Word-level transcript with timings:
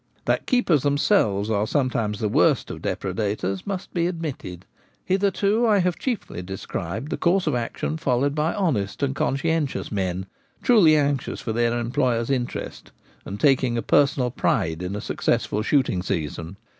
That 0.25 0.47
keepers 0.47 0.81
themselves 0.81 1.51
are 1.51 1.67
sometimes 1.67 2.17
the 2.19 2.27
worst 2.27 2.71
of 2.71 2.81
depredators 2.81 3.67
must 3.67 3.93
be 3.93 4.07
admitted. 4.07 4.65
Hitherto 5.05 5.67
I 5.67 5.77
have 5.77 5.99
chiefly 5.99 6.41
described 6.41 7.11
the 7.11 7.17
course 7.17 7.45
of 7.45 7.53
action 7.53 7.97
followed 7.97 8.33
by 8.33 8.51
honest 8.55 9.03
and 9.03 9.13
conscientious 9.13 9.91
men, 9.91 10.25
truly 10.63 10.95
anxious 10.97 11.39
for 11.39 11.53
their 11.53 11.77
employers' 11.77 12.31
interests, 12.31 12.89
and 13.25 13.39
taking 13.39 13.77
a 13.77 13.83
personal 13.83 14.31
pride 14.31 14.81
in 14.81 14.95
a 14.95 15.01
successful 15.01 15.61
shooting 15.61 16.01
season. 16.01 16.57